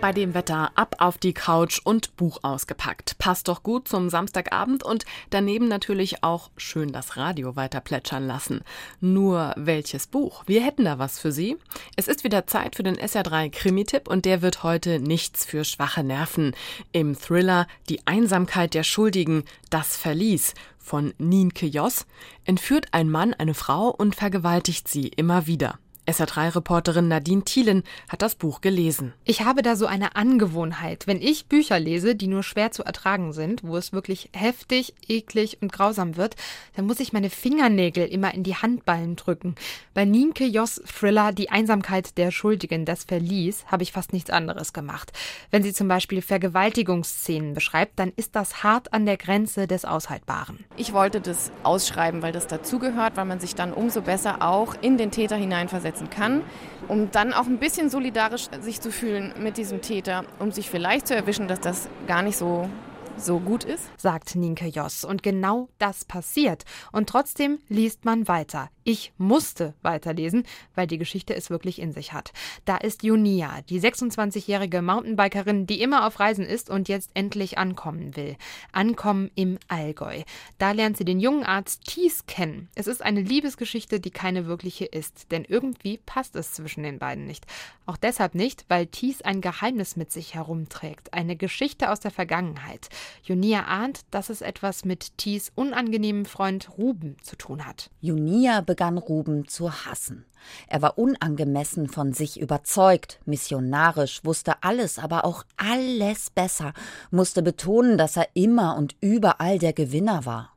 [0.00, 3.18] Bei dem Wetter ab auf die Couch und Buch ausgepackt.
[3.18, 8.62] Passt doch gut zum Samstagabend und daneben natürlich auch schön das Radio weiter plätschern lassen.
[9.02, 10.42] Nur welches Buch?
[10.46, 11.58] Wir hätten da was für Sie.
[11.96, 16.02] Es ist wieder Zeit für den SR3 Krimi-Tipp und der wird heute nichts für schwache
[16.02, 16.56] Nerven.
[16.92, 22.06] Im Thriller Die Einsamkeit der Schuldigen, das Verlies von Nienke Joss
[22.46, 25.78] entführt ein Mann eine Frau und vergewaltigt sie immer wieder.
[26.10, 29.12] SR3-Reporterin Nadine Thielen hat das Buch gelesen.
[29.24, 31.06] Ich habe da so eine Angewohnheit.
[31.06, 35.58] Wenn ich Bücher lese, die nur schwer zu ertragen sind, wo es wirklich heftig, eklig
[35.60, 36.34] und grausam wird,
[36.74, 39.54] dann muss ich meine Fingernägel immer in die Handballen drücken.
[39.94, 44.72] Bei Nienke Joss Thriller Die Einsamkeit der Schuldigen, das Verlies, habe ich fast nichts anderes
[44.72, 45.12] gemacht.
[45.52, 50.64] Wenn sie zum Beispiel Vergewaltigungsszenen beschreibt, dann ist das hart an der Grenze des Aushaltbaren.
[50.76, 54.98] Ich wollte das ausschreiben, weil das dazugehört, weil man sich dann umso besser auch in
[54.98, 56.42] den Täter hineinversetzt einsetzen kann,
[56.88, 61.06] um dann auch ein bisschen solidarisch sich zu fühlen mit diesem Täter, um sich vielleicht
[61.06, 62.68] zu erwischen, dass das gar nicht so
[63.20, 63.90] so gut ist?
[63.96, 65.04] Sagt Nienke Joss.
[65.04, 66.64] Und genau das passiert.
[66.92, 68.70] Und trotzdem liest man weiter.
[68.82, 72.32] Ich musste weiterlesen, weil die Geschichte es wirklich in sich hat.
[72.64, 78.16] Da ist Junia, die 26-jährige Mountainbikerin, die immer auf Reisen ist und jetzt endlich ankommen
[78.16, 78.36] will.
[78.72, 80.22] Ankommen im Allgäu.
[80.58, 82.68] Da lernt sie den jungen Arzt Thies kennen.
[82.74, 87.26] Es ist eine Liebesgeschichte, die keine wirkliche ist, denn irgendwie passt es zwischen den beiden
[87.26, 87.46] nicht.
[87.86, 92.88] Auch deshalb nicht, weil Thies ein Geheimnis mit sich herumträgt, eine Geschichte aus der Vergangenheit.
[93.22, 97.90] Junia ahnt, dass es etwas mit Thies unangenehmem Freund Ruben zu tun hat.
[98.00, 100.24] Junia begann Ruben zu hassen.
[100.66, 106.72] Er war unangemessen von sich überzeugt, missionarisch, wusste alles, aber auch alles besser,
[107.10, 110.56] musste betonen, dass er immer und überall der Gewinner war.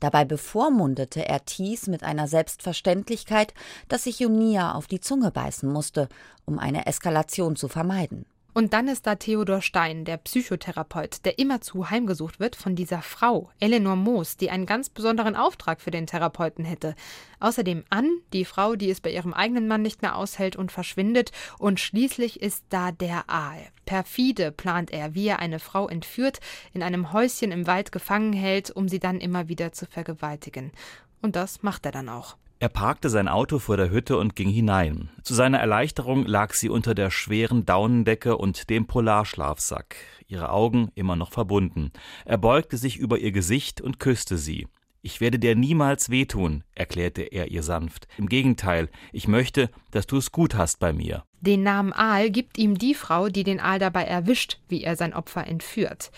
[0.00, 3.54] Dabei bevormundete er Thies mit einer Selbstverständlichkeit,
[3.88, 6.08] dass sich Junia auf die Zunge beißen musste,
[6.44, 8.26] um eine Eskalation zu vermeiden.
[8.56, 13.50] Und dann ist da Theodor Stein, der Psychotherapeut, der immerzu heimgesucht wird von dieser Frau,
[13.60, 16.94] Eleanor Moos, die einen ganz besonderen Auftrag für den Therapeuten hätte.
[17.38, 21.32] Außerdem Ann, die Frau, die es bei ihrem eigenen Mann nicht mehr aushält und verschwindet.
[21.58, 23.60] Und schließlich ist da der Aal.
[23.84, 26.40] Perfide plant er, wie er eine Frau entführt,
[26.72, 30.72] in einem Häuschen im Wald gefangen hält, um sie dann immer wieder zu vergewaltigen.
[31.20, 32.38] Und das macht er dann auch.
[32.58, 35.10] Er parkte sein Auto vor der Hütte und ging hinein.
[35.22, 39.96] Zu seiner Erleichterung lag sie unter der schweren Daunendecke und dem Polarschlafsack,
[40.26, 41.92] ihre Augen immer noch verbunden.
[42.24, 44.68] Er beugte sich über ihr Gesicht und küsste sie.
[45.02, 48.08] Ich werde dir niemals wehtun, erklärte er ihr sanft.
[48.16, 51.24] Im Gegenteil, ich möchte, dass du es gut hast bei mir.
[51.40, 55.14] Den Namen Aal gibt ihm die Frau, die den Aal dabei erwischt, wie er sein
[55.14, 56.10] Opfer entführt.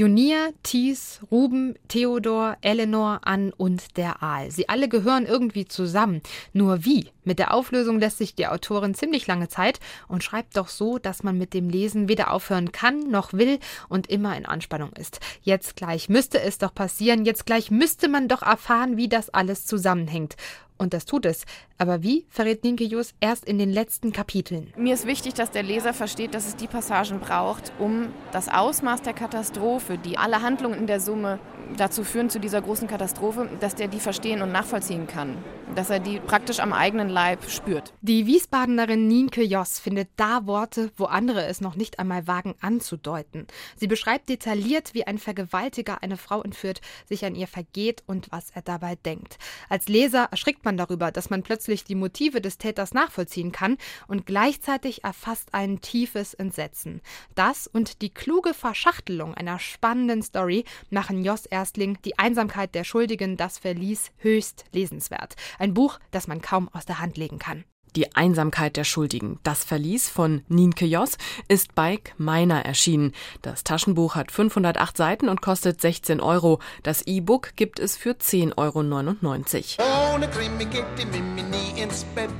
[0.00, 4.50] Junia, Thies, Ruben, Theodor, Eleanor, Ann und der Aal.
[4.50, 6.22] Sie alle gehören irgendwie zusammen.
[6.54, 7.10] Nur wie?
[7.24, 11.22] Mit der Auflösung lässt sich die Autorin ziemlich lange Zeit und schreibt doch so, dass
[11.22, 13.58] man mit dem Lesen weder aufhören kann noch will
[13.90, 15.20] und immer in Anspannung ist.
[15.42, 19.66] Jetzt gleich müsste es doch passieren, jetzt gleich müsste man doch erfahren, wie das alles
[19.66, 20.36] zusammenhängt.
[20.80, 21.44] Und das tut es.
[21.76, 24.72] Aber wie, verrät Nienke Jus erst in den letzten Kapiteln.
[24.78, 29.02] Mir ist wichtig, dass der Leser versteht, dass es die Passagen braucht, um das Ausmaß
[29.02, 31.38] der Katastrophe, die alle Handlungen in der Summe
[31.76, 35.36] dazu führen, zu dieser großen Katastrophe, dass der die verstehen und nachvollziehen kann.
[35.74, 37.92] Dass er die praktisch am eigenen Leib spürt.
[38.00, 43.46] Die Wiesbadenerin Nienke Joss findet da Worte, wo andere es noch nicht einmal wagen anzudeuten.
[43.76, 48.50] Sie beschreibt detailliert, wie ein Vergewaltiger eine Frau entführt, sich an ihr vergeht und was
[48.50, 49.38] er dabei denkt.
[49.68, 53.76] Als Leser erschrickt man darüber, dass man plötzlich die Motive des Täters nachvollziehen kann
[54.08, 57.00] und gleichzeitig erfasst ein tiefes Entsetzen.
[57.34, 63.36] Das und die kluge Verschachtelung einer spannenden Story machen erst Erstling Die Einsamkeit der Schuldigen,
[63.36, 65.36] das Verlies höchst lesenswert.
[65.58, 67.64] Ein Buch, das man kaum aus der Hand legen kann.
[67.96, 71.18] Die Einsamkeit der Schuldigen, das Verlies von Nienke Joss,
[71.48, 73.12] ist bei Meiner erschienen.
[73.42, 76.60] Das Taschenbuch hat 508 Seiten und kostet 16 Euro.
[76.82, 80.14] Das E-Book gibt es für 10,99 Euro.
[80.14, 82.30] Ohne Krimi geht die Mimi nie ins Bett.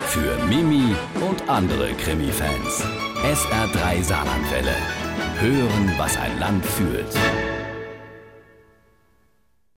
[0.00, 0.94] Für Mimi
[1.28, 2.82] und andere Krimi-Fans.
[3.22, 4.74] SR3 Saarlandwelle.
[5.40, 7.14] Hören, was ein Land fühlt.